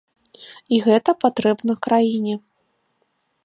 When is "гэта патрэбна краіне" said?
0.85-2.33